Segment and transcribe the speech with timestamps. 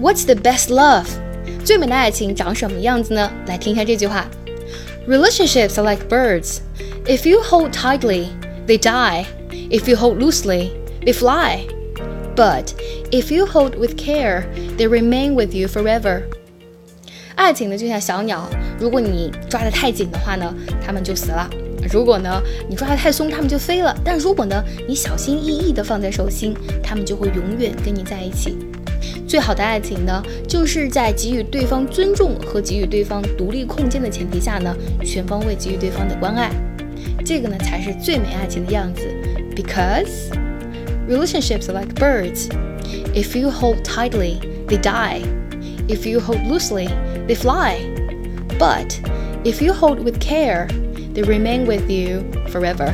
[0.00, 1.06] What's the best love？
[1.64, 3.30] 最美的爱情长什么样子呢？
[3.46, 4.26] 来听一下这句话
[5.06, 6.58] ：Relationships are like birds.
[7.06, 8.28] If you hold tightly,
[8.66, 9.26] they die.
[9.70, 10.70] If you hold loosely,
[11.04, 11.66] they fly.
[12.34, 12.72] But
[13.10, 14.44] if you hold with care,
[14.78, 16.22] they remain with you forever.
[17.34, 20.54] 爱情呢，就像小鸟，如果你抓得太紧的话呢，
[20.84, 21.48] 它们就死了；
[21.92, 23.96] 如果呢，你抓得太松，它们就飞了。
[24.04, 28.58] 但如果呢，你小心翼翼地放在手心，它们就会永远跟你在一起。
[29.29, 36.51] 最好的爱情呢，就是在给予对方尊重和给予对方独立空间的前提下呢，全方位给予对方的关爱。
[37.25, 39.01] 这个呢，才是最美爱情的样子。
[39.55, 40.29] Because
[41.07, 42.49] relationships are like birds.
[43.13, 45.21] If you hold tightly, they die.
[45.87, 46.89] If you hold loosely,
[47.27, 47.77] they fly.
[48.59, 48.99] But
[49.43, 50.67] if you hold with care,
[51.13, 52.93] they remain with you forever.